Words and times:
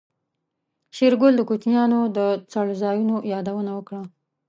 شېرګل 0.95 1.33
د 1.37 1.41
کوچيانو 1.49 1.99
د 2.17 2.19
څړځايونو 2.51 3.15
يادونه 3.33 3.71
وکړه. 3.77 4.01